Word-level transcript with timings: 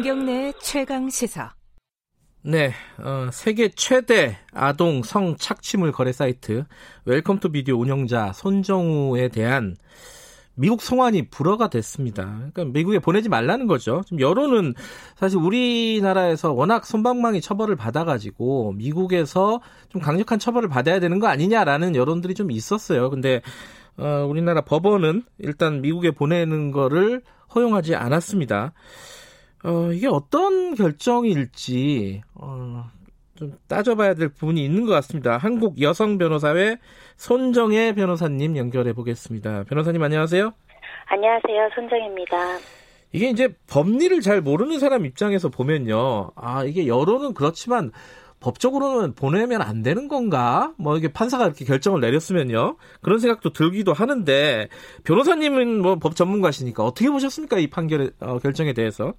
김경래 0.00 0.54
최강 0.62 1.10
시사. 1.10 1.52
네, 2.40 2.72
어, 2.96 3.28
세계 3.30 3.68
최대 3.68 4.38
아동 4.50 5.02
성 5.02 5.36
착취물 5.36 5.92
거래 5.92 6.10
사이트 6.10 6.64
Welcome 7.04 7.38
to 7.40 7.52
Video 7.52 7.78
운영자 7.78 8.32
손정우에 8.32 9.28
대한 9.28 9.76
미국 10.54 10.80
송환이 10.80 11.28
불허가 11.28 11.68
됐습니다. 11.68 12.24
그러니까 12.24 12.64
미국에 12.64 12.98
보내지 12.98 13.28
말라는 13.28 13.66
거죠. 13.66 14.00
지금 14.06 14.20
여론은 14.20 14.72
사실 15.16 15.36
우리나라에서 15.36 16.54
워낙 16.54 16.86
솜방망이 16.86 17.42
처벌을 17.42 17.76
받아가지고 17.76 18.72
미국에서 18.72 19.60
좀 19.90 20.00
강력한 20.00 20.38
처벌을 20.38 20.70
받아야 20.70 20.98
되는 20.98 21.18
거 21.18 21.26
아니냐라는 21.26 21.94
여론들이 21.94 22.32
좀 22.32 22.50
있었어요. 22.50 23.10
근데 23.10 23.42
어, 23.98 24.26
우리나라 24.26 24.62
법원은 24.62 25.24
일단 25.40 25.82
미국에 25.82 26.10
보내는 26.10 26.70
거를 26.70 27.20
허용하지 27.54 27.96
않았습니다. 27.96 28.72
어, 29.64 29.92
이게 29.92 30.06
어떤 30.08 30.74
결정일지 30.74 32.22
어, 32.34 32.84
좀 33.34 33.52
따져봐야 33.68 34.14
될 34.14 34.28
부분이 34.28 34.64
있는 34.64 34.86
것 34.86 34.92
같습니다. 34.94 35.36
한국 35.36 35.80
여성 35.82 36.18
변호사회 36.18 36.78
손정혜 37.16 37.94
변호사님 37.94 38.56
연결해 38.56 38.92
보겠습니다. 38.92 39.64
변호사님 39.64 40.02
안녕하세요. 40.02 40.52
안녕하세요. 41.06 41.70
손정혜입니다. 41.74 42.36
이게 43.12 43.28
이제 43.28 43.48
법리를 43.68 44.20
잘 44.20 44.40
모르는 44.40 44.78
사람 44.78 45.04
입장에서 45.04 45.48
보면요. 45.48 46.30
아, 46.36 46.64
이게 46.64 46.86
여론은 46.86 47.34
그렇지만 47.34 47.90
법적으로는 48.38 49.14
보내면 49.14 49.60
안 49.60 49.82
되는 49.82 50.08
건가? 50.08 50.72
뭐 50.78 50.96
이게 50.96 51.12
판사가 51.12 51.44
이렇게 51.44 51.64
결정을 51.66 52.00
내렸으면요. 52.00 52.76
그런 53.02 53.18
생각도 53.18 53.52
들기도 53.52 53.92
하는데 53.92 54.68
변호사님은 55.04 55.82
뭐 55.82 55.96
법 55.96 56.16
전문가시니까 56.16 56.82
어떻게 56.84 57.10
보셨습니까? 57.10 57.58
이 57.58 57.66
판결 57.68 58.12
어, 58.20 58.38
결정에 58.38 58.72
대해서? 58.72 59.12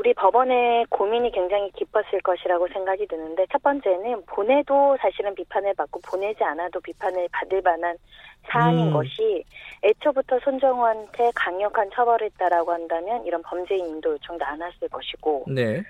우리 0.00 0.14
법원의 0.14 0.86
고민이 0.88 1.30
굉장히 1.30 1.70
깊었을 1.72 2.22
것이라고 2.22 2.68
생각이 2.68 3.06
드는데 3.06 3.44
첫 3.52 3.62
번째는 3.62 4.24
보내도 4.24 4.96
사실은 4.98 5.34
비판을 5.34 5.74
받고 5.74 6.00
보내지 6.00 6.42
않아도 6.42 6.80
비판을 6.80 7.28
받을 7.30 7.60
만한 7.60 7.98
사안인 8.48 8.86
음. 8.86 8.92
것이 8.94 9.44
애초부터 9.82 10.38
손정우한테 10.40 11.32
강력한 11.34 11.90
처벌을 11.92 12.28
했다라고 12.28 12.72
한다면 12.72 13.26
이런 13.26 13.42
범죄인 13.42 13.84
인도 13.84 14.12
요청도 14.12 14.42
안 14.42 14.62
왔을 14.62 14.88
것이고 14.88 15.44
네. 15.48 15.82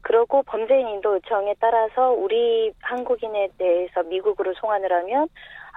그러고 0.00 0.42
범죄인 0.42 0.88
인도 0.88 1.14
요청에 1.14 1.54
따라서 1.60 2.10
우리 2.10 2.72
한국인에 2.80 3.50
대해서 3.56 4.02
미국으로 4.02 4.52
송환을 4.54 4.92
하면 4.92 5.28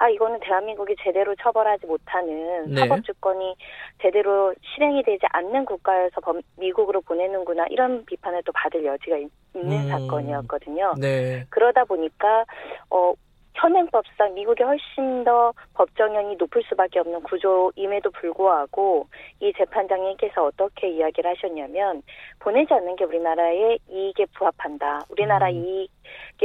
아 0.02 0.08
이거는 0.08 0.40
대한민국이 0.40 0.96
제대로 1.00 1.32
처벌하지 1.36 1.86
못하는 1.86 2.74
네. 2.74 2.80
사법 2.80 3.04
주권이 3.04 3.54
제대로 4.00 4.52
실행이 4.74 5.04
되지 5.04 5.24
않는 5.30 5.64
국가에서 5.64 6.20
범, 6.20 6.40
미국으로 6.58 7.00
보내는구나 7.02 7.66
이런 7.70 8.04
비판을 8.04 8.42
또 8.44 8.50
받을 8.50 8.84
여지가 8.84 9.18
있, 9.18 9.30
는 9.54 9.70
음. 9.70 9.88
사건이었거든요. 9.88 10.94
네. 10.98 11.44
그러다 11.50 11.84
보니까 11.84 12.44
어 12.90 13.12
현행법상 13.54 14.34
미국이 14.34 14.64
훨씬 14.64 15.22
더 15.24 15.52
법정형이 15.74 16.36
높을 16.36 16.62
수밖에 16.68 16.98
없는 16.98 17.22
구조임에도 17.22 18.10
불구하고 18.10 19.06
이 19.40 19.52
재판장님께서 19.56 20.46
어떻게 20.46 20.88
이야기를 20.88 21.30
하셨냐면 21.30 22.02
보내지 22.40 22.74
않는 22.74 22.96
게 22.96 23.04
우리나라의 23.04 23.78
이익에 23.88 24.26
부합한다. 24.34 25.02
우리나라 25.10 25.48
음. 25.48 25.64
이익 25.64 25.90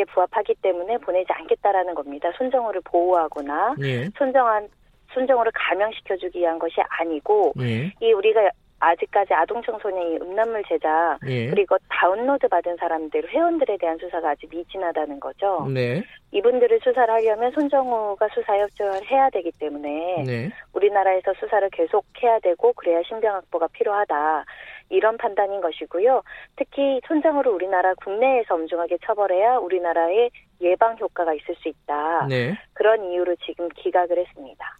에 0.01 0.05
부합하기 0.05 0.55
때문에 0.61 0.97
보내지 0.97 1.31
않겠다라는 1.31 1.95
겁니다. 1.95 2.31
손정우를 2.37 2.81
보호하거나 2.85 3.75
예. 3.81 4.09
손정한 4.17 4.67
손정우를 5.13 5.51
감형시켜주기 5.53 6.39
위한 6.39 6.59
것이 6.59 6.75
아니고 6.99 7.53
예. 7.61 7.91
이 7.99 8.11
우리가 8.11 8.49
아직까지 8.79 9.33
아동 9.33 9.61
청소년이 9.63 10.17
음란물 10.17 10.63
제작 10.67 11.17
예. 11.27 11.49
그리고 11.49 11.77
다운로드 11.89 12.47
받은 12.47 12.77
사람들 12.77 13.27
회원들에 13.27 13.77
대한 13.79 13.97
수사가 13.97 14.31
아직 14.31 14.49
미진하다는 14.51 15.19
거죠. 15.19 15.67
네. 15.73 16.03
이분들을 16.31 16.79
수사를 16.83 17.11
하려면 17.11 17.51
손정우가 17.51 18.27
수사 18.33 18.57
협조를 18.57 19.05
해야 19.09 19.29
되기 19.31 19.51
때문에 19.57 20.23
네. 20.25 20.49
우리나라에서 20.73 21.33
수사를 21.39 21.67
계속 21.71 22.05
해야 22.21 22.37
되고 22.39 22.71
그래야 22.73 23.01
신병 23.07 23.33
확보가 23.33 23.67
필요하다. 23.67 24.45
이런 24.89 25.17
판단인 25.17 25.61
것이고요. 25.61 26.21
특히 26.55 27.01
손정우를 27.07 27.51
우리나라 27.51 27.93
국내에서 27.95 28.55
엄중하게 28.55 28.97
처벌해야 29.05 29.57
우리나라의 29.57 30.31
예방 30.61 30.97
효과가 30.97 31.33
있을 31.33 31.55
수 31.55 31.69
있다. 31.69 32.27
네. 32.27 32.57
그런 32.73 33.11
이유로 33.11 33.35
지금 33.45 33.69
기각을 33.69 34.17
했습니다. 34.17 34.79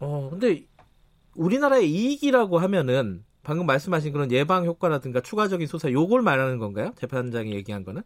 어, 0.00 0.28
근데 0.30 0.62
우리나라의 1.36 1.88
이익이라고 1.88 2.58
하면은 2.58 3.24
방금 3.42 3.66
말씀하신 3.66 4.12
그런 4.12 4.30
예방 4.30 4.64
효과라든가 4.64 5.20
추가적인 5.20 5.66
수사 5.66 5.90
요걸 5.90 6.22
말하는 6.22 6.58
건가요? 6.58 6.92
재판장이 6.96 7.52
얘기한 7.52 7.84
거는? 7.84 8.02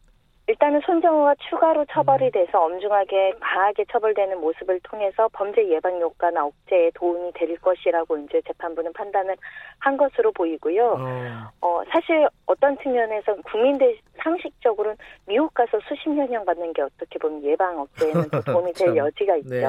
일단은 0.49 0.81
손정우가 0.87 1.35
추가로 1.49 1.85
처벌이 1.91 2.27
음. 2.27 2.31
돼서 2.31 2.65
엄중하게 2.65 3.35
강하게 3.41 3.85
처벌되는 3.91 4.41
모습을 4.41 4.79
통해서 4.85 5.29
범죄 5.33 5.69
예방 5.69 6.01
효과나 6.01 6.45
억제에 6.45 6.93
도움이 6.95 7.33
될 7.35 7.57
것이라고 7.57 8.17
이제 8.19 8.41
재판부는 8.47 8.93
판단을 8.93 9.37
한 9.81 9.97
것으로 9.97 10.31
보이고요. 10.31 10.97
어, 11.01 11.51
어 11.61 11.83
사실 11.91 12.29
어떤 12.47 12.79
측면에서 12.79 13.35
국민들 13.51 13.99
상식적으로는 14.23 14.97
미국 15.27 15.53
가서 15.53 15.81
수십 15.89 16.09
년형 16.11 16.45
받는 16.45 16.73
게 16.75 16.83
어떻게 16.83 17.19
보면 17.19 17.43
예방 17.43 17.81
억제에는 17.81 18.31
도움이 18.47 18.73
될 18.75 18.95
여지가 18.97 19.37
있죠. 19.39 19.51
네. 19.51 19.67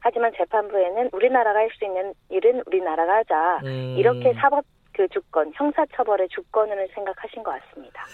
하지만 0.00 0.30
재판부에는 0.36 1.10
우리나라가 1.12 1.58
할 1.60 1.70
수 1.76 1.84
있는 1.84 2.14
일은 2.28 2.62
우리나라가 2.66 3.16
하자. 3.16 3.60
음. 3.64 3.96
이렇게 3.98 4.32
사법 4.34 4.64
그 4.92 5.06
주권, 5.08 5.52
형사처벌의 5.54 6.28
주권을 6.30 6.88
생각하신 6.94 7.42
것 7.42 7.60
같습니다. 7.60 8.04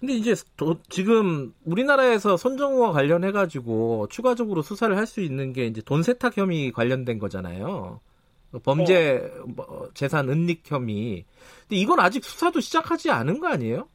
근데 0.00 0.12
이제 0.14 0.34
도, 0.56 0.76
지금 0.88 1.52
우리나라에서 1.64 2.36
손정우와 2.36 2.92
관련해 2.92 3.32
가지고 3.32 4.06
추가적으로 4.08 4.62
수사를 4.62 4.96
할 4.96 5.06
수 5.06 5.20
있는 5.20 5.52
게 5.52 5.66
이제 5.66 5.80
돈 5.82 6.02
세탁 6.02 6.36
혐의 6.36 6.70
관련된 6.72 7.18
거잖아요. 7.18 8.00
범죄 8.64 9.18
네. 9.18 9.52
뭐, 9.54 9.90
재산 9.94 10.28
은닉 10.28 10.62
혐의. 10.70 11.24
근데 11.62 11.76
이건 11.76 12.00
아직 12.00 12.24
수사도 12.24 12.60
시작하지 12.60 13.10
않은 13.10 13.40
거 13.40 13.48
아니에요? 13.48 13.88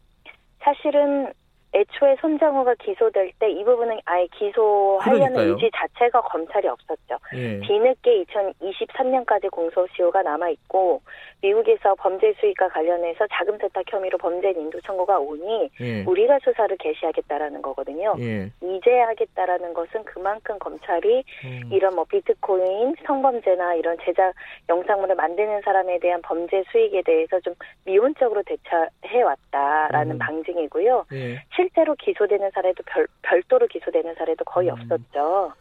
사실은 0.60 1.32
애초에 1.74 2.16
손정우가 2.22 2.76
기소될 2.76 3.32
때 3.40 3.54
이 3.54 3.64
부분은 3.64 4.00
아예 4.06 4.28
기소하려는 4.34 5.34
그러니까요. 5.34 5.54
의지 5.54 5.70
자체가 5.76 6.22
검찰이 6.22 6.68
없었죠. 6.68 7.18
예. 7.36 7.60
뒤늦게 7.60 8.26
2023년까지 8.26 9.50
공소시효가 9.52 10.24
남아 10.24 10.50
있고 10.50 11.02
미국에서 11.42 11.94
범죄 11.96 12.34
수익과 12.40 12.70
관련해서 12.70 13.26
자금 13.32 13.58
세탁 13.60 13.84
혐의로 13.88 14.18
범죄 14.18 14.50
인도 14.52 14.80
청구가 14.82 15.20
오니 15.20 15.70
예. 15.82 16.04
우리가 16.04 16.40
수사를 16.44 16.76
개시하겠다라는 16.78 17.62
거거든요. 17.62 18.16
예. 18.20 18.50
이제 18.62 19.00
하겠다라는 19.00 19.74
것은 19.74 20.04
그만큼 20.06 20.58
검찰이 20.60 21.24
음. 21.46 21.70
이런 21.72 21.96
뭐 21.96 22.06
비트코인 22.06 22.96
성범죄나 23.06 23.76
이런 23.76 23.98
제작 24.04 24.34
영상물을 24.70 25.16
만드는 25.16 25.62
사람에 25.62 26.00
대한 26.00 26.22
범죄 26.24 26.64
수익에 26.72 27.02
대해서 27.04 27.40
좀 27.42 27.54
미온적으로 27.86 28.42
대처해 28.44 29.22
왔다라는 29.22 30.16
음. 30.16 30.20
방증이고요. 30.20 31.06
예. 31.14 31.44
실제로 31.64 31.96
기소되는 31.96 32.52
사례도 32.54 32.84
별, 32.86 33.08
별도로 33.22 33.68
기소되는 33.68 34.16
사례도 34.16 34.44
거의 34.44 34.70
음. 34.70 34.74
없었죠. 34.74 35.54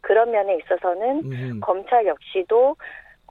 그런 0.00 0.30
면에 0.30 0.56
있어서는 0.56 1.32
음. 1.32 1.60
검찰 1.60 2.06
역시도 2.06 2.76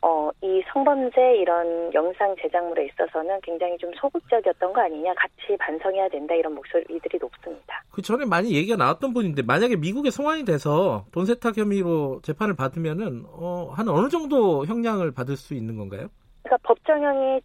어, 0.03 0.29
이 0.43 0.61
성범죄 0.71 1.37
이런 1.37 1.91
영상 1.93 2.35
제작물에 2.39 2.85
있어서는 2.85 3.39
굉장히 3.41 3.77
좀 3.79 3.91
소극적이었던 3.95 4.71
거 4.71 4.81
아니냐, 4.81 5.11
같이 5.15 5.57
반성해야 5.57 6.09
된다 6.09 6.35
이런 6.35 6.53
목소리들이 6.53 7.17
높습니다. 7.19 7.81
그 7.91 8.01
전에 8.03 8.25
많이 8.25 8.53
얘기가 8.53 8.75
나왔던 8.75 9.13
분인데 9.13 9.41
만약에 9.41 9.75
미국에 9.77 10.11
송환이 10.11 10.45
돼서 10.45 11.05
돈 11.11 11.25
세탁 11.25 11.57
혐의로 11.57 12.19
재판을 12.21 12.55
받으면은 12.55 13.23
어, 13.27 13.71
한 13.73 13.87
어느 13.87 14.09
정도 14.09 14.65
형량을 14.65 15.13
받을 15.13 15.35
수 15.35 15.55
있는 15.55 15.77
건가요? 15.77 16.09
그러니까 16.43 16.57
법정형이 16.67 17.41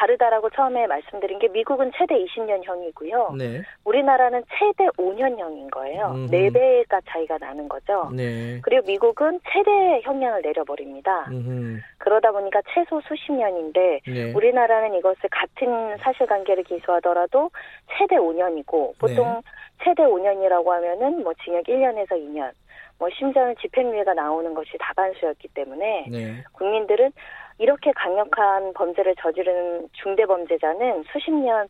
다르다라고 0.00 0.48
처음에 0.50 0.86
말씀드린 0.86 1.38
게 1.38 1.48
미국은 1.48 1.92
최대 1.94 2.14
20년형이고요. 2.24 3.36
네. 3.36 3.62
우리나라는 3.84 4.42
최대 4.56 4.88
5년형인 4.96 5.70
거예요. 5.70 6.12
음흠. 6.14 6.30
4배가 6.30 7.02
차이가 7.06 7.36
나는 7.38 7.68
거죠. 7.68 8.10
네. 8.14 8.60
그리고 8.62 8.86
미국은 8.86 9.40
최대 9.52 10.00
형량을 10.02 10.40
내려버립니다. 10.40 11.26
음흠. 11.30 11.80
그러다 11.98 12.32
보니까 12.32 12.62
최소 12.72 13.00
수십 13.02 13.32
년인데 13.32 14.00
네. 14.06 14.32
우리나라는 14.32 14.94
이것을 14.94 15.28
같은 15.30 15.98
사실관계를 15.98 16.64
기소하더라도 16.64 17.50
최대 17.98 18.16
5년이고 18.16 18.98
보통 18.98 19.26
네. 19.26 19.40
최대 19.84 20.02
5년이라고 20.04 20.66
하면은 20.66 21.22
뭐 21.22 21.34
징역 21.44 21.64
1년에서 21.64 22.12
2년 22.12 22.52
뭐 22.98 23.08
심지어는 23.18 23.56
집행유예가 23.60 24.14
나오는 24.14 24.54
것이 24.54 24.70
다반수였기 24.78 25.48
때문에 25.48 26.06
네. 26.10 26.44
국민들은 26.52 27.12
이렇게 27.60 27.92
강력한 27.92 28.72
범죄를 28.72 29.14
저지르는 29.20 29.90
중대 29.92 30.24
범죄자는 30.24 31.04
수십 31.12 31.30
년 31.30 31.68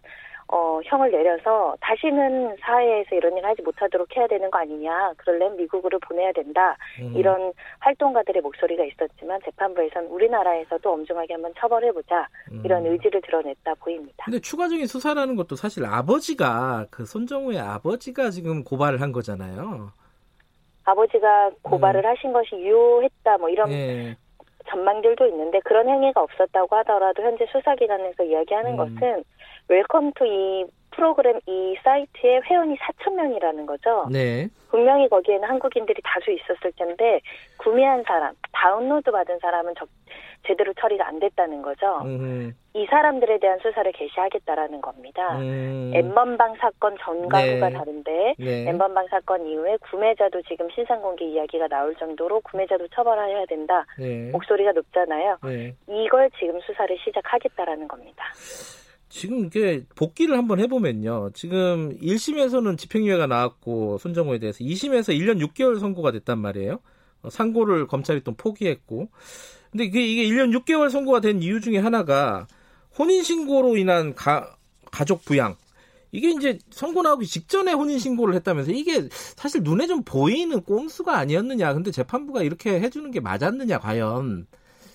어, 0.52 0.80
형을 0.84 1.10
내려서 1.10 1.76
다시는 1.80 2.56
사회에서 2.60 3.14
이런 3.14 3.36
일 3.36 3.44
하지 3.44 3.62
못하도록 3.62 4.16
해야 4.16 4.26
되는 4.26 4.50
거 4.50 4.58
아니냐. 4.58 5.12
그럴려면 5.16 5.56
미국으로 5.56 5.98
보내야 6.00 6.32
된다. 6.32 6.76
음. 7.00 7.12
이런 7.14 7.52
활동가들의 7.78 8.42
목소리가 8.42 8.84
있었지만 8.84 9.40
재판부에서는 9.44 10.08
우리나라에서도 10.08 10.92
엄중하게 10.92 11.34
한번 11.34 11.52
처벌해보자. 11.56 12.26
음. 12.50 12.62
이런 12.64 12.84
의지를 12.86 13.20
드러냈다 13.22 13.74
보입니다. 13.74 14.24
근데 14.24 14.40
추가적인 14.40 14.86
수사라는 14.86 15.36
것도 15.36 15.54
사실 15.54 15.84
아버지가 15.84 16.86
그 16.90 17.04
손정우의 17.04 17.58
아버지가 17.60 18.30
지금 18.30 18.64
고발을 18.64 19.00
한 19.00 19.12
거잖아요. 19.12 19.92
아버지가 20.84 21.50
고발을 21.62 22.04
하신 22.04 22.32
것이 22.32 22.56
유효했다. 22.56 23.38
뭐 23.38 23.48
이런 23.48 23.70
예. 23.70 24.16
전망들도 24.70 25.26
있는데 25.26 25.60
그런 25.60 25.88
행위가 25.88 26.22
없었다고 26.22 26.76
하더라도 26.76 27.22
현재 27.22 27.46
수사기관에서 27.50 28.24
이야기하는 28.24 28.72
음. 28.72 28.76
것은 28.76 29.24
Welcome 29.68 30.12
to 30.14 30.24
이 30.26 30.64
프로그램 30.90 31.38
이 31.46 31.76
사이트에 31.82 32.40
회원이 32.44 32.76
4천 32.76 33.14
명이라는 33.14 33.66
거죠. 33.66 34.06
네. 34.10 34.48
분명히 34.70 35.08
거기에는 35.08 35.48
한국인들이 35.48 36.00
다수 36.04 36.30
있었을 36.30 36.72
텐데 36.76 37.20
구매한 37.56 38.04
사람, 38.06 38.34
다운로드 38.52 39.10
받은 39.10 39.38
사람은 39.40 39.74
적, 39.76 39.88
제대로 40.46 40.72
처리가 40.74 41.06
안 41.06 41.18
됐다는 41.18 41.62
거죠. 41.62 42.02
음. 42.04 42.54
이 42.74 42.86
사람들에 42.86 43.40
대한 43.40 43.58
수사를 43.60 43.90
개시하겠다라는 43.90 44.80
겁니다. 44.80 45.38
음. 45.38 45.90
N번방 45.92 46.54
사건 46.60 46.96
전과 47.00 47.43
후가 47.43 47.68
네. 47.68 47.74
다른데 47.74 48.34
네. 48.38 48.68
N번방 48.68 49.08
사건 49.08 49.44
이후에 49.46 49.76
구매자도 49.90 50.42
지금 50.42 50.68
신상공개 50.70 51.24
이야기가 51.24 51.66
나올 51.66 51.94
정도로 51.96 52.40
구매자도 52.42 52.88
처벌해야 52.88 53.46
된다. 53.46 53.84
네. 53.98 54.30
목소리가 54.30 54.72
높잖아요. 54.72 55.38
네. 55.44 55.74
이걸 55.88 56.30
지금 56.38 56.60
수사를 56.60 56.96
시작하겠다라는 57.04 57.88
겁니다. 57.88 58.24
지금 59.10 59.44
이게 59.46 59.84
복귀를 59.96 60.38
한번 60.38 60.60
해보면요. 60.60 61.30
지금 61.34 61.98
1심에서는 62.00 62.78
집행유예가 62.78 63.26
나왔고 63.26 63.98
손정호에 63.98 64.38
대해서 64.38 64.60
2심에서 64.64 65.14
1년 65.18 65.44
6개월 65.48 65.80
선고가 65.80 66.12
됐단 66.12 66.38
말이에요. 66.38 66.78
어, 67.22 67.30
상고를 67.30 67.86
검찰이 67.88 68.22
또 68.24 68.34
포기했고. 68.34 69.10
근데 69.72 69.84
이게, 69.84 70.06
이게 70.06 70.24
1년 70.28 70.56
6개월 70.60 70.90
선고가 70.90 71.20
된 71.20 71.42
이유 71.42 71.60
중에 71.60 71.78
하나가 71.78 72.46
혼인신고로 72.98 73.76
인한 73.76 74.14
가, 74.14 74.56
가족 74.92 75.24
부양. 75.24 75.56
이게 76.12 76.30
이제 76.30 76.58
선고 76.70 77.02
나오기 77.02 77.26
직전에 77.26 77.72
혼인신고를 77.72 78.34
했다면서 78.36 78.72
이게 78.72 79.08
사실 79.36 79.62
눈에 79.62 79.86
좀 79.86 80.02
보이는 80.04 80.60
꼼수가 80.62 81.16
아니었느냐. 81.16 81.74
근데 81.74 81.90
재판부가 81.92 82.42
이렇게 82.42 82.80
해주는 82.80 83.10
게 83.10 83.20
맞았느냐, 83.20 83.78
과연. 83.80 84.46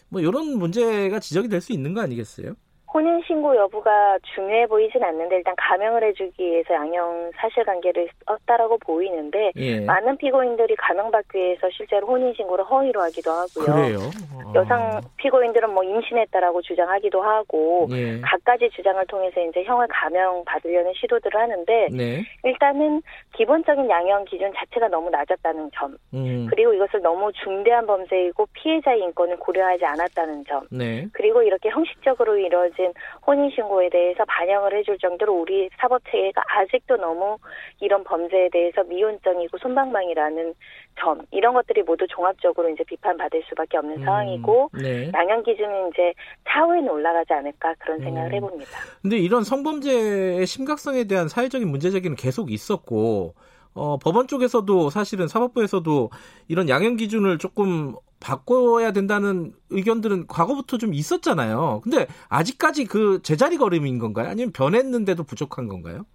뭐 0.10 0.22
이런 0.22 0.58
문제가 0.58 1.20
지적이 1.20 1.50
될 1.50 1.62
수 1.62 1.74
있는 1.74 1.94
거 1.94 2.02
아니겠어요? 2.02 2.56
혼인 2.96 3.22
신고 3.28 3.54
여부가 3.58 4.18
중요해 4.34 4.68
보이진 4.68 5.04
않는데 5.04 5.36
일단 5.36 5.54
가명을 5.58 6.02
해주기 6.02 6.42
위해서 6.42 6.74
양형 6.76 7.32
사실관계를 7.36 8.08
썼다라고 8.26 8.78
보이는데 8.78 9.52
예. 9.58 9.82
많은 9.82 10.16
피고인들이 10.16 10.78
가명받기 10.78 11.38
위해서 11.38 11.68
실제로 11.72 12.08
혼인 12.08 12.34
신고를 12.34 12.64
허위로 12.64 13.02
하기도 13.02 13.32
하고요. 13.32 13.66
그래요. 13.66 13.98
어. 14.34 14.54
여성 14.56 15.02
피고인들은 15.18 15.74
뭐 15.74 15.84
임신했다라고 15.84 16.62
주장하기도 16.62 17.22
하고 17.22 17.90
예. 17.92 18.22
갖가지 18.22 18.70
주장을 18.70 19.06
통해서 19.08 19.42
이제 19.42 19.66
형을 19.66 19.88
가명 19.90 20.46
받으려는 20.46 20.94
시도들을 20.96 21.38
하는데 21.38 21.88
네. 21.92 22.24
일단은 22.46 23.02
기본적인 23.36 23.90
양형 23.90 24.24
기준 24.24 24.54
자체가 24.56 24.88
너무 24.88 25.10
낮았다는 25.10 25.70
점 25.74 25.98
음. 26.14 26.48
그리고 26.50 26.74
이것을 26.74 27.02
너무 27.02 27.30
중대한 27.44 27.86
범죄이고 27.86 28.48
피해자의 28.54 29.02
인권을 29.02 29.36
고려하지 29.36 29.84
않았다는 29.84 30.46
점 30.46 30.66
네. 30.72 31.06
그리고 31.12 31.44
이렇게 31.44 31.68
형식적으로 31.68 32.38
이 32.38 32.46
루어진 32.86 32.94
혼인 33.26 33.50
신고에 33.50 33.90
대해서 33.90 34.24
반영을 34.26 34.78
해줄 34.78 34.98
정도로 35.00 35.42
우리 35.42 35.70
사법 35.80 36.02
체계가 36.12 36.44
아직도 36.48 36.98
너무 36.98 37.38
이런 37.80 38.04
범죄에 38.04 38.50
대해서 38.52 38.84
미온정이고 38.84 39.58
손방망이라는 39.58 40.54
점 41.00 41.22
이런 41.32 41.54
것들이 41.54 41.84
모두 41.84 42.06
종합적으로 42.08 42.70
이제 42.70 42.84
비판받을 42.84 43.44
수밖에 43.50 43.78
없는 43.78 43.98
음. 43.98 44.06
상황이고 44.06 44.70
네. 44.82 45.12
양형 45.14 45.44
기준은 45.44 45.90
이제 45.90 46.14
차후에는 46.48 46.90
올라가지 46.90 47.34
않을까 47.34 47.74
그런 47.80 48.00
생각을 48.00 48.32
음. 48.32 48.36
해봅니다. 48.36 48.72
근데 49.02 49.18
이런 49.18 49.44
성범죄의 49.44 50.46
심각성에 50.46 51.06
대한 51.06 51.28
사회적인 51.28 51.68
문제 51.68 51.90
제기는 51.90 52.16
계속 52.16 52.52
있었고 52.52 53.34
어, 53.74 53.98
법원 53.98 54.28
쪽에서도 54.28 54.90
사실은 54.90 55.28
사법부에서도 55.28 56.10
이런 56.48 56.70
양형 56.70 56.96
기준을 56.96 57.40
조금 57.40 57.96
바꿔야 58.26 58.92
된다는 58.92 59.54
의견들은 59.70 60.26
과거부터 60.26 60.80
좀 60.80 60.96
있었잖아요. 60.96 61.82
근데 61.84 62.08
아직까지 62.28 62.86
그 62.86 63.20
제자리 63.22 63.56
걸음인 63.58 64.00
건가요? 64.00 64.30
아니면 64.30 64.52
변했는데도 64.52 65.24
부족한 65.24 65.68
건가요? 65.68 66.06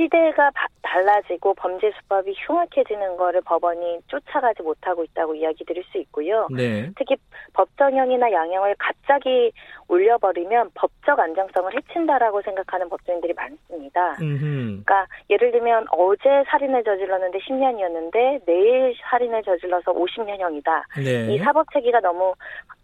시대가 0.00 0.50
바- 0.54 0.66
달라지고 0.82 1.52
범죄 1.54 1.92
수법이 2.00 2.34
흉악해지는 2.46 3.16
거를 3.18 3.42
법원이 3.42 4.00
쫓아가지 4.08 4.62
못하고 4.62 5.04
있다고 5.04 5.34
이야기 5.34 5.62
드릴 5.64 5.84
수 5.84 5.98
있고요. 5.98 6.48
네. 6.50 6.90
특히 6.96 7.16
법정형이나 7.52 8.32
양형을 8.32 8.74
갑자기 8.78 9.52
올려버리면 9.88 10.70
법적 10.74 11.18
안정성을 11.18 11.72
해친다라고 11.76 12.40
생각하는 12.42 12.88
법조인들이 12.88 13.34
많습니다. 13.34 14.16
음흠. 14.22 14.82
그러니까 14.84 15.06
예를 15.28 15.52
들면 15.52 15.86
어제 15.92 16.44
살인을 16.48 16.82
저질렀는데 16.82 17.38
10년이었는데 17.38 18.46
내일 18.46 18.94
살인을 19.10 19.42
저질러서 19.42 19.92
50년형이다. 19.92 20.82
네. 21.04 21.34
이 21.34 21.38
사법 21.38 21.66
체계가 21.72 22.00
너무 22.00 22.34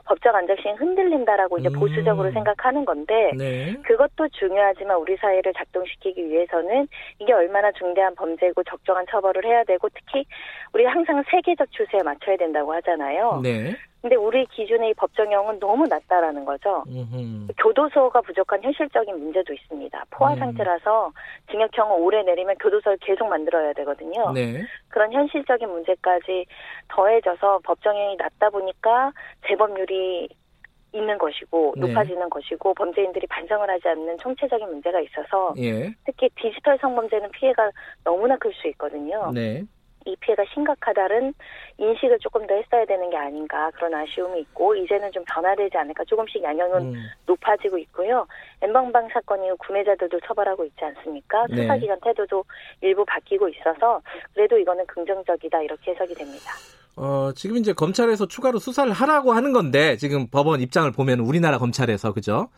법적 0.07 0.35
안정성이 0.35 0.75
흔들린다라고 0.77 1.59
이제 1.59 1.69
음. 1.69 1.73
보수적으로 1.79 2.31
생각하는 2.33 2.85
건데 2.85 3.33
네. 3.37 3.75
그것도 3.85 4.29
중요하지만 4.33 4.97
우리 4.97 5.17
사회를 5.17 5.53
작동시키기 5.55 6.29
위해서는 6.29 6.89
이게 7.19 7.33
얼마나 7.33 7.71
중대한 7.73 8.15
범죄고 8.15 8.63
적정한 8.65 9.05
처벌을 9.11 9.45
해야 9.45 9.65
되고 9.65 9.89
특히 9.91 10.25
우리 10.73 10.85
항상 10.85 11.23
세계적 11.31 11.71
추세에 11.73 12.03
맞춰야 12.03 12.37
된다고 12.37 12.73
하잖아요. 12.75 13.41
네. 13.43 13.75
근데 14.07 14.15
우리 14.15 14.47
기준의 14.47 14.91
이 14.91 14.95
법정형은 14.95 15.59
너무 15.59 15.85
낮다라는 15.89 16.45
거죠. 16.45 16.85
음흠. 16.87 17.49
교도소가 17.59 18.21
부족한 18.21 18.63
현실적인 18.63 19.19
문제도 19.19 19.53
있습니다. 19.53 20.05
포화 20.11 20.35
음. 20.35 20.39
상태라서 20.39 21.11
징역형을 21.51 21.97
오래 21.99 22.23
내리면 22.23 22.55
교도소를 22.61 22.99
계속 23.01 23.27
만들어야 23.27 23.73
되거든요. 23.73 24.31
네. 24.31 24.63
그런 24.91 25.13
현실적인 25.13 25.69
문제까지 25.69 26.47
더해져서 26.87 27.59
법정형이 27.65 28.15
낮다 28.17 28.51
보니까 28.51 29.11
재범률이 29.49 30.29
있는 30.93 31.19
것이고 31.19 31.75
네. 31.77 31.89
높아지는 31.89 32.31
것이고 32.31 32.75
범죄인들이 32.75 33.27
반성을 33.27 33.69
하지 33.69 33.89
않는 33.89 34.19
총체적인 34.19 34.69
문제가 34.69 35.01
있어서 35.01 35.53
예. 35.59 35.93
특히 36.05 36.29
디지털 36.37 36.79
성범죄는 36.79 37.33
피해가 37.33 37.73
너무나 38.05 38.37
클 38.37 38.53
수 38.55 38.69
있거든요. 38.69 39.33
네. 39.35 39.65
이 40.07 40.17
피해가 40.21 40.45
심각하다는 40.55 41.35
인식을 41.79 42.19
조금 42.21 42.47
더 42.47 42.55
했어야 42.55 42.85
되는 42.87 43.11
게 43.11 43.17
아닌가 43.17 43.71
그런 43.73 43.93
아쉬움이 43.95 44.41
있고 44.41 44.75
이제는 44.77 45.11
좀 45.13 45.25
변화되지 45.27 45.77
않을까 45.77 46.05
조금씩 46.05 46.43
양형은 46.43 46.95
음. 46.95 46.95
높아지고 47.27 47.77
있고요. 47.79 48.27
엠방방 48.63 49.09
사건 49.13 49.45
이후 49.45 49.57
구매자들도 49.59 50.21
처벌하고 50.27 50.65
있지 50.65 50.85
않습니까? 50.85 51.47
네. 51.51 51.63
수사기관 51.63 51.99
태도도 52.01 52.45
일부 52.81 53.05
바뀌고 53.05 53.49
있어서 53.49 54.01
그래도 54.33 54.57
이거는 54.59 54.87
긍정적이다 54.87 55.63
이렇게 55.63 55.91
해석이 55.91 56.15
됩니다. 56.15 56.53
어, 56.97 57.31
지금 57.35 57.59
이제 57.59 57.75
검찰에서 57.75 58.27
추가로 58.27 58.59
수사를 58.59 58.91
하라고 58.91 59.33
하는 59.33 59.53
건데, 59.53 59.99
지금 59.99 60.29
법원 60.29 60.63
입장을 60.63 60.91
보면 60.93 61.21
우리나라 61.21 61.59
검찰에서, 61.59 62.15
그죠? 62.15 62.49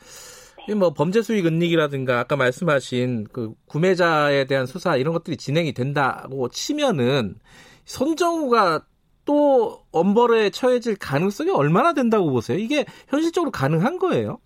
이뭐 0.69 0.93
범죄 0.93 1.23
수익 1.23 1.47
은닉이라든가 1.47 2.19
아까 2.21 2.37
말씀하신 2.37 3.29
그 3.33 3.55
구매자에 3.69 4.45
대한 4.45 4.67
수사 4.67 4.97
이런 4.97 5.15
것들이 5.15 5.39
진행이 5.39 5.73
된다고 5.73 6.49
치면은 6.49 7.37
손정우가 7.85 8.83
또 9.25 9.81
엄벌에 9.93 10.51
처해질 10.51 10.97
가능성이 10.99 11.51
얼마나 11.51 11.95
된다고 11.95 12.31
보세요? 12.31 12.59
이게 12.59 12.85
현실적으로 13.09 13.51
가능한 13.51 13.99
거예요? 13.99 14.39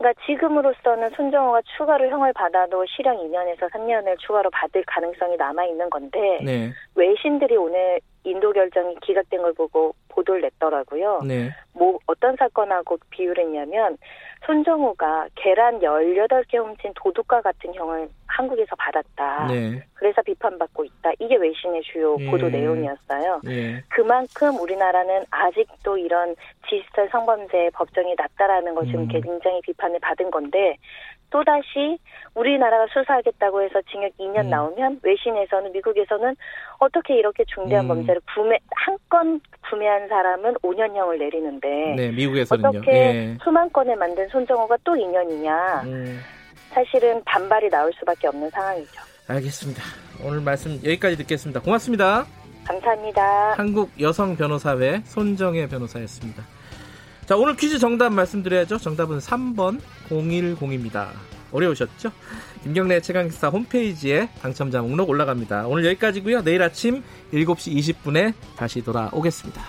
그러니까 0.00 0.20
지금으로서는 0.24 1.10
손정호가 1.10 1.60
추가로 1.76 2.08
형을 2.08 2.32
받아도 2.32 2.84
실형 2.86 3.18
2년에서 3.18 3.70
3년을 3.70 4.18
추가로 4.18 4.48
받을 4.50 4.82
가능성이 4.86 5.36
남아 5.36 5.66
있는 5.66 5.90
건데 5.90 6.40
네, 6.42 6.72
외신들이 6.94 7.56
오늘 7.56 8.00
인도 8.24 8.52
결정이 8.52 8.96
기각된 9.02 9.42
걸 9.42 9.52
보고 9.52 9.94
보도를 10.08 10.40
냈더라고요. 10.40 11.20
네, 11.26 11.50
뭐 11.74 11.98
어떤 12.06 12.34
사건하고 12.36 12.98
비유를 13.10 13.44
했냐면 13.44 13.98
손정호가 14.46 15.28
계란 15.34 15.80
18개 15.80 16.56
훔친 16.56 16.92
도둑과 16.96 17.42
같은 17.42 17.74
형을 17.74 18.08
한국에서 18.26 18.74
받았다. 18.76 19.46
네, 19.48 19.82
그래서 19.94 20.22
비판받고 20.22 20.84
있다. 20.84 21.12
이게 21.18 21.36
외신의 21.36 21.82
주요 21.82 22.16
예. 22.20 22.30
보도 22.30 22.48
내용이었어요. 22.48 23.40
네, 23.44 23.82
그만큼 23.88 24.58
우리나라는 24.58 25.24
아직도 25.30 25.98
이런 25.98 26.34
디지털 26.68 27.08
성범죄 27.10 27.70
법정이 27.74 28.14
낮다라는 28.16 28.74
거 28.74 28.84
지금 28.84 29.00
음. 29.02 29.08
굉장히 29.08 29.60
비판을 29.62 29.98
받은 30.00 30.30
건데 30.30 30.76
또다시 31.30 31.98
우리나라가 32.34 32.86
수사하겠다고 32.92 33.62
해서 33.62 33.80
징역 33.90 34.12
2년 34.18 34.44
음. 34.46 34.50
나오면 34.50 35.00
외신에서는 35.02 35.72
미국에서는 35.72 36.34
어떻게 36.78 37.16
이렇게 37.18 37.44
중대한 37.44 37.84
음. 37.86 37.88
범죄를 37.88 38.20
구매 38.34 38.58
한 38.70 38.96
건 39.10 39.40
구매한 39.68 40.08
사람은 40.08 40.54
5년형을 40.62 41.18
내리는데 41.18 41.94
네, 41.96 42.10
미국에서는요. 42.12 42.68
어떻게 42.68 42.92
예. 42.92 43.38
수만 43.42 43.70
건을 43.72 43.96
만든 43.96 44.26
손정호가 44.28 44.76
또 44.84 44.92
2년이냐 44.92 45.84
음, 45.84 46.20
사실은 46.70 47.22
반발이 47.24 47.68
나올 47.70 47.92
수밖에 47.98 48.28
없는 48.28 48.48
상황이죠. 48.50 49.00
알겠습니다. 49.28 49.82
오늘 50.24 50.40
말씀 50.40 50.72
여기까지 50.84 51.16
듣겠습니다. 51.18 51.60
고맙습니다. 51.60 52.24
감사합니다. 52.66 53.54
한국 53.56 53.90
여성 54.00 54.36
변호사회 54.36 55.00
손정혜 55.04 55.66
변호사였습니다. 55.68 56.42
자, 57.30 57.36
오늘 57.36 57.54
퀴즈 57.54 57.78
정답 57.78 58.12
말씀드려야죠. 58.12 58.78
정답은 58.78 59.18
3번 59.18 59.80
010입니다. 60.08 61.10
어려우셨죠? 61.52 62.10
김경래 62.64 63.00
최강기사 63.00 63.50
홈페이지에 63.50 64.28
당첨자 64.42 64.82
목록 64.82 65.08
올라갑니다. 65.08 65.68
오늘 65.68 65.86
여기까지고요. 65.86 66.42
내일 66.42 66.60
아침 66.60 67.04
7시 67.32 68.02
20분에 68.02 68.34
다시 68.56 68.82
돌아오겠습니다. 68.82 69.62